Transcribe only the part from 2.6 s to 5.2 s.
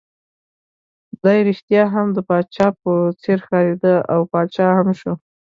په څېر ښکارېد، او پاچا هم شو.